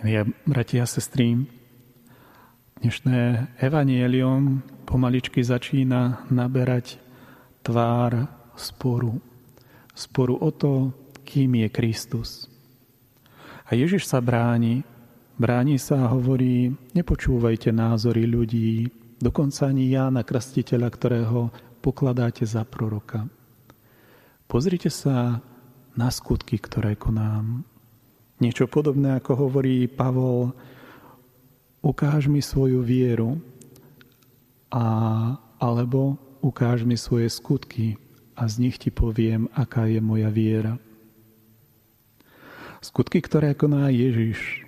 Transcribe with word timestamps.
Ja, 0.00 0.24
bratia 0.48 0.82
a 0.82 0.88
sestry, 0.88 1.44
dnešné 2.80 3.52
evanielium 3.60 4.64
pomaličky 4.88 5.44
začína 5.44 6.24
naberať 6.32 6.96
tvár 7.60 8.24
sporu. 8.56 9.20
Sporu 9.92 10.40
o 10.40 10.48
to, 10.56 10.96
kým 11.28 11.60
je 11.60 11.68
Kristus. 11.68 12.48
A 13.68 13.76
Ježiš 13.76 14.08
sa 14.08 14.24
bráni. 14.24 14.88
Bráni 15.36 15.76
sa 15.76 16.08
a 16.08 16.16
hovorí, 16.16 16.72
nepočúvajte 16.96 17.68
názory 17.68 18.24
ľudí, 18.24 18.88
dokonca 19.20 19.68
ani 19.68 19.92
Jána 19.92 20.24
Krstiteľa, 20.24 20.88
ktorého 20.96 21.52
pokladáte 21.84 22.48
za 22.48 22.64
proroka. 22.64 23.28
Pozrite 24.48 24.88
sa 24.88 25.44
na 25.92 26.08
skutky, 26.08 26.56
ktoré 26.56 26.96
konám. 26.96 27.68
Niečo 28.40 28.64
podobné, 28.72 29.20
ako 29.20 29.36
hovorí 29.36 29.84
Pavol, 29.84 30.56
ukáž 31.84 32.24
mi 32.32 32.40
svoju 32.40 32.80
vieru 32.80 33.36
a, 34.72 34.84
alebo 35.60 36.16
ukáž 36.40 36.88
mi 36.88 36.96
svoje 36.96 37.28
skutky 37.28 38.00
a 38.32 38.48
z 38.48 38.64
nich 38.64 38.80
ti 38.80 38.88
poviem, 38.88 39.44
aká 39.52 39.84
je 39.84 40.00
moja 40.00 40.32
viera. 40.32 40.80
Skutky, 42.80 43.20
ktoré 43.20 43.52
koná 43.52 43.92
Ježiš. 43.92 44.64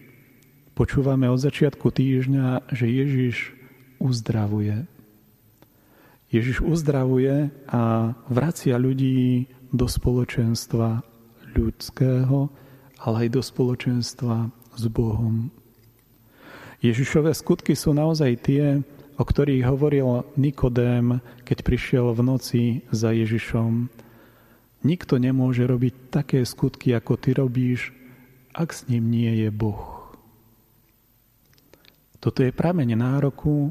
Počúvame 0.76 1.32
od 1.32 1.40
začiatku 1.40 1.88
týždňa, 1.88 2.68
že 2.76 2.92
Ježiš 2.92 3.56
uzdravuje. 3.96 4.84
Ježiš 6.28 6.60
uzdravuje 6.60 7.48
a 7.72 8.12
vracia 8.28 8.76
ľudí 8.76 9.48
do 9.72 9.88
spoločenstva 9.88 11.00
ľudského, 11.56 12.52
ale 13.02 13.26
aj 13.26 13.28
do 13.34 13.42
spoločenstva 13.42 14.48
s 14.78 14.84
Bohom. 14.86 15.50
Ježišové 16.82 17.34
skutky 17.34 17.74
sú 17.74 17.94
naozaj 17.94 18.32
tie, 18.42 18.82
o 19.18 19.22
ktorých 19.22 19.66
hovoril 19.66 20.26
Nikodém, 20.34 21.22
keď 21.46 21.58
prišiel 21.62 22.10
v 22.14 22.20
noci 22.26 22.62
za 22.90 23.14
Ježišom. 23.14 23.86
Nikto 24.82 25.14
nemôže 25.22 25.62
robiť 25.62 25.94
také 26.10 26.42
skutky, 26.42 26.90
ako 26.94 27.14
ty 27.14 27.38
robíš, 27.38 27.94
ak 28.50 28.74
s 28.74 28.90
ním 28.90 29.14
nie 29.14 29.46
je 29.46 29.50
Boh. 29.54 30.10
Toto 32.18 32.42
je 32.42 32.54
prameň 32.54 32.98
nároku, 32.98 33.70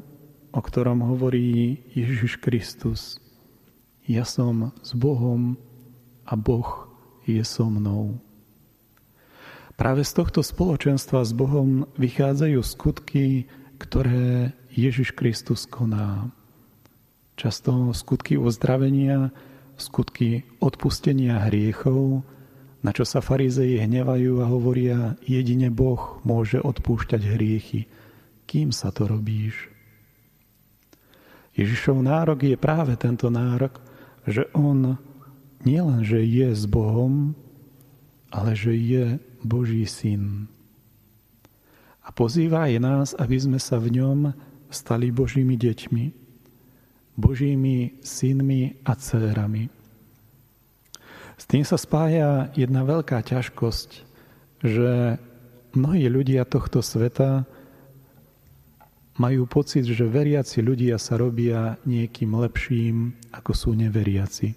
o 0.52 0.59
ktorom 0.59 1.03
hovorí 1.08 1.80
Ježiš 1.95 2.39
Kristus. 2.39 3.19
Ja 4.08 4.28
som 4.28 4.75
s 4.84 4.91
Bohom 4.91 5.56
a 6.28 6.36
Boh 6.36 6.88
je 7.23 7.39
so 7.47 7.67
mnou. 7.72 8.19
Práve 9.82 10.06
z 10.06 10.14
tohto 10.14 10.46
spoločenstva 10.46 11.26
s 11.26 11.34
Bohom 11.34 11.90
vychádzajú 11.98 12.62
skutky, 12.62 13.50
ktoré 13.82 14.54
Ježiš 14.70 15.18
Kristus 15.18 15.66
koná. 15.66 16.30
Často 17.34 17.90
skutky 17.90 18.38
uzdravenia, 18.38 19.34
skutky 19.82 20.46
odpustenia 20.62 21.50
hriechov, 21.50 22.22
na 22.86 22.94
čo 22.94 23.09
sa 23.09 23.26
farizeji 23.26 23.82
hnevajú 23.82 24.46
a 24.46 24.54
hovoria, 24.54 25.18
jedine 25.26 25.74
Boh 25.74 26.22
môže 26.22 26.62
odpúšťať 26.62 27.22
hriechy. 27.26 27.90
Kým 28.46 28.70
sa 28.70 28.94
to 28.94 29.09
robíš? 29.09 29.66
Ježišov 31.58 31.98
nárok 32.06 32.46
je 32.46 32.54
práve 32.54 32.94
tento 33.02 33.34
nárok, 33.34 33.82
že 34.30 34.46
on 34.54 35.02
nielen, 35.66 36.06
že 36.06 36.22
je 36.22 36.54
s 36.54 36.70
Bohom, 36.70 37.34
ale 38.30 38.54
že 38.54 38.78
je 38.78 39.18
Boží 39.42 39.86
syn. 39.86 40.47
A 42.02 42.09
pozýva 42.09 42.66
aj 42.66 42.75
nás, 42.81 43.08
aby 43.17 43.38
sme 43.38 43.59
sa 43.61 43.78
v 43.78 44.02
ňom 44.02 44.34
stali 44.73 45.14
Božími 45.14 45.53
deťmi, 45.59 46.03
Božími 47.20 48.02
synmi 48.02 48.81
a 48.88 48.95
dcérami. 48.97 49.69
S 51.38 51.44
tým 51.46 51.66
sa 51.66 51.78
spája 51.78 52.50
jedna 52.53 52.85
veľká 52.85 53.22
ťažkosť, 53.22 53.90
že 54.62 55.18
mnohí 55.73 56.06
ľudia 56.06 56.46
tohto 56.46 56.85
sveta 56.85 57.46
majú 59.18 59.46
pocit, 59.46 59.85
že 59.85 60.08
veriaci 60.08 60.66
ľudia 60.66 60.97
sa 60.97 61.19
robia 61.19 61.78
niekým 61.85 62.34
lepším, 62.34 63.13
ako 63.35 63.52
sú 63.53 63.69
neveriaci. 63.78 64.53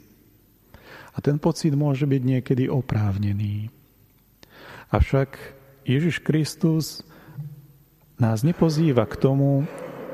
A 1.15 1.19
ten 1.21 1.37
pocit 1.39 1.77
môže 1.77 2.09
byť 2.09 2.23
niekedy 2.23 2.65
oprávnený. 2.67 3.84
Avšak 4.95 5.35
Ježiš 5.83 6.23
Kristus 6.23 7.03
nás 8.15 8.47
nepozýva 8.47 9.03
k 9.11 9.19
tomu, 9.19 9.67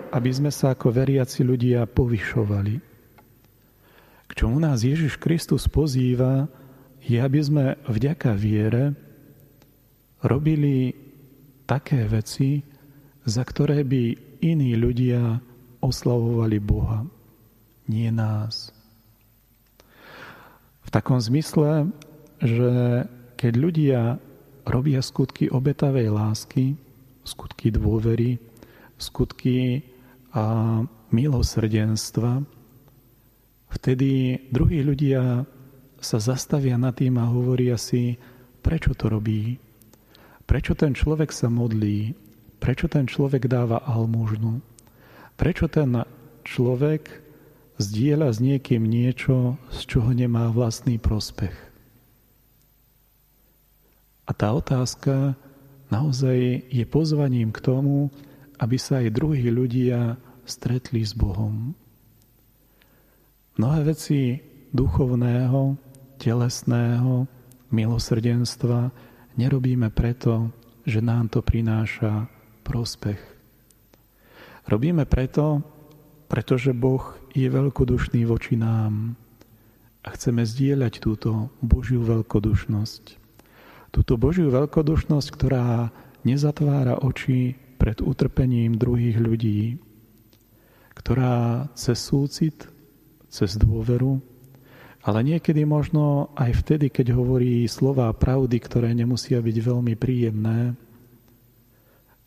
aby 0.09 0.33
sme 0.33 0.49
sa 0.49 0.73
ako 0.73 0.89
veriaci 0.89 1.45
ľudia 1.45 1.85
povyšovali. 1.85 2.81
K 4.25 4.31
čomu 4.33 4.57
nás 4.57 4.81
Ježiš 4.81 5.21
Kristus 5.21 5.69
pozýva, 5.69 6.49
je, 7.05 7.21
aby 7.21 7.41
sme 7.45 7.77
vďaka 7.93 8.33
viere 8.33 8.97
robili 10.25 10.97
také 11.69 12.09
veci, 12.09 12.65
za 13.29 13.45
ktoré 13.45 13.85
by 13.85 14.17
iní 14.41 14.81
ľudia 14.81 15.45
oslavovali 15.85 16.57
Boha, 16.57 17.05
nie 17.85 18.09
nás. 18.09 18.73
V 20.81 20.89
takom 20.89 21.21
zmysle, 21.21 21.93
že 22.41 23.05
keď 23.37 23.53
ľudia 23.61 24.01
robia 24.71 25.03
skutky 25.03 25.51
obetavej 25.51 26.15
lásky, 26.15 26.79
skutky 27.27 27.75
dôvery, 27.75 28.39
skutky 28.97 29.83
a 30.31 30.79
milosrdenstva, 31.11 32.47
vtedy 33.75 34.39
druhí 34.55 34.87
ľudia 34.87 35.43
sa 36.01 36.19
zastavia 36.23 36.79
nad 36.79 36.95
tým 36.97 37.19
a 37.19 37.29
hovoria 37.29 37.75
si, 37.75 38.17
prečo 38.63 38.95
to 38.95 39.11
robí, 39.11 39.59
prečo 40.47 40.79
ten 40.79 40.95
človek 40.95 41.35
sa 41.35 41.51
modlí, 41.51 42.15
prečo 42.63 42.87
ten 42.87 43.11
človek 43.11 43.51
dáva 43.51 43.83
almužnu, 43.85 44.63
prečo 45.35 45.67
ten 45.67 46.07
človek 46.47 47.21
zdieľa 47.81 48.29
s 48.33 48.39
niekým 48.39 48.85
niečo, 48.85 49.57
z 49.73 49.81
čoho 49.89 50.13
nemá 50.13 50.53
vlastný 50.53 51.01
prospech. 51.01 51.70
A 54.31 54.33
tá 54.33 54.55
otázka 54.55 55.35
naozaj 55.91 56.71
je 56.71 56.87
pozvaním 56.87 57.51
k 57.51 57.59
tomu, 57.67 58.15
aby 58.63 58.79
sa 58.79 59.03
aj 59.03 59.11
druhí 59.11 59.51
ľudia 59.51 60.15
stretli 60.47 61.03
s 61.03 61.19
Bohom. 61.19 61.75
Mnohé 63.59 63.91
veci 63.91 64.39
duchovného, 64.71 65.75
telesného, 66.23 67.27
milosrdenstva 67.75 68.95
nerobíme 69.35 69.91
preto, 69.91 70.55
že 70.87 71.03
nám 71.03 71.27
to 71.35 71.43
prináša 71.43 72.31
prospech. 72.63 73.19
Robíme 74.71 75.11
preto, 75.11 75.59
pretože 76.31 76.71
Boh 76.71 77.19
je 77.35 77.51
veľkodušný 77.51 78.23
voči 78.31 78.55
nám 78.55 79.19
a 80.07 80.15
chceme 80.15 80.47
zdieľať 80.47 81.03
túto 81.03 81.51
Božiu 81.59 82.07
veľkodušnosť 82.07 83.20
túto 83.91 84.15
Božiu 84.15 84.51
veľkodušnosť, 84.51 85.29
ktorá 85.35 85.91
nezatvára 86.23 87.03
oči 87.03 87.55
pred 87.81 87.99
utrpením 88.05 88.77
druhých 88.77 89.19
ľudí, 89.19 89.81
ktorá 90.95 91.67
cez 91.75 91.97
súcit, 91.97 92.69
cez 93.31 93.57
dôveru, 93.57 94.21
ale 95.01 95.25
niekedy 95.25 95.65
možno 95.65 96.29
aj 96.37 96.61
vtedy, 96.61 96.93
keď 96.93 97.17
hovorí 97.17 97.65
slova 97.65 98.13
pravdy, 98.13 98.61
ktoré 98.61 98.93
nemusia 98.93 99.41
byť 99.41 99.57
veľmi 99.57 99.95
príjemné, 99.97 100.77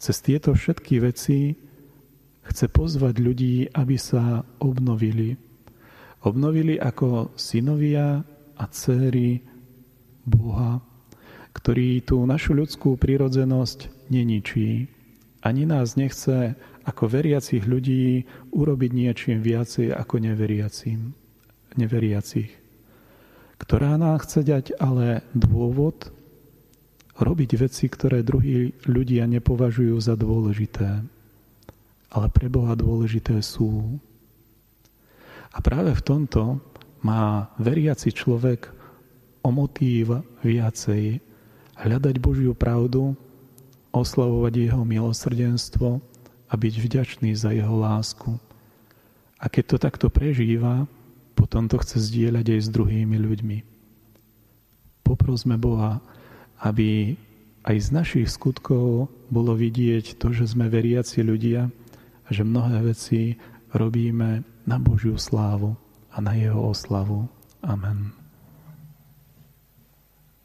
cez 0.01 0.19
tieto 0.25 0.57
všetky 0.57 0.99
veci 0.99 1.53
chce 2.43 2.65
pozvať 2.67 3.23
ľudí, 3.23 3.71
aby 3.71 3.95
sa 3.95 4.43
obnovili. 4.59 5.37
Obnovili 6.27 6.75
ako 6.75 7.37
synovia 7.39 8.19
a 8.57 8.65
céry 8.67 9.39
Boha, 10.27 10.81
ktorý 11.53 12.01
tú 12.01 12.19
našu 12.25 12.57
ľudskú 12.57 12.97
prírodzenosť 12.97 14.09
neničí. 14.09 14.89
Ani 15.45 15.63
nás 15.69 15.95
nechce 15.95 16.57
ako 16.83 17.07
veriacich 17.07 17.63
ľudí 17.63 18.27
urobiť 18.51 18.91
niečím 18.91 19.39
viacej 19.39 19.95
ako 19.95 20.19
neveriacím, 20.19 21.15
neveriacich. 21.79 22.51
Ktorá 23.61 23.95
nám 23.95 24.19
chce 24.25 24.43
dať 24.43 24.65
ale 24.81 25.23
dôvod 25.31 26.11
robiť 27.15 27.51
veci, 27.55 27.85
ktoré 27.87 28.25
druhí 28.25 28.73
ľudia 28.89 29.29
nepovažujú 29.29 29.95
za 30.01 30.17
dôležité, 30.17 31.05
ale 32.13 32.27
pre 32.33 32.47
Boha 32.49 32.73
dôležité 32.73 33.39
sú. 33.39 34.01
A 35.53 35.61
práve 35.61 35.93
v 35.93 36.01
tomto 36.01 36.57
má 37.05 37.53
veriaci 37.61 38.09
človek 38.09 38.73
o 39.45 39.49
motív 39.53 40.25
viacej 40.41 41.32
hľadať 41.77 42.15
Božiu 42.21 42.53
pravdu 42.53 43.17
oslavovať 43.93 44.53
Jeho 44.69 44.81
milosrdenstvo 44.81 46.01
a 46.49 46.53
byť 46.53 46.73
vďačný 46.81 47.31
za 47.37 47.53
Jeho 47.53 47.77
lásku. 47.77 48.33
A 49.37 49.45
keď 49.51 49.63
to 49.75 49.77
takto 49.77 50.07
prežíva, 50.09 50.89
potom 51.33 51.67
to 51.67 51.77
chce 51.81 52.09
zdieľať 52.09 52.45
aj 52.57 52.61
s 52.63 52.69
druhými 52.71 53.17
ľuďmi. 53.19 53.57
Poprosme 55.03 55.59
Boha, 55.59 55.99
aby 56.63 57.19
aj 57.67 57.75
z 57.79 57.89
našich 57.91 58.27
skutkov 58.31 59.11
bolo 59.27 59.51
vidieť 59.55 60.15
to, 60.15 60.31
že 60.31 60.55
sme 60.55 60.71
veriaci 60.71 61.19
ľudia 61.23 61.67
a 62.23 62.29
že 62.31 62.47
mnohé 62.47 62.87
veci 62.87 63.35
robíme 63.75 64.47
na 64.63 64.77
Božiu 64.79 65.19
slávu 65.19 65.75
a 66.13 66.17
na 66.23 66.33
Jeho 66.39 66.71
oslavu. 66.71 67.27
Amen. 67.59 68.22